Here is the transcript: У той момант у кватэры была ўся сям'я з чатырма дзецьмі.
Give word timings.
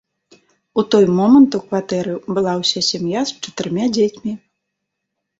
У 0.81 0.83
той 0.93 1.03
момант 1.17 1.57
у 1.57 1.59
кватэры 1.65 2.15
была 2.37 2.53
ўся 2.61 2.81
сям'я 2.87 3.21
з 3.33 3.35
чатырма 3.49 3.85
дзецьмі. 3.99 4.33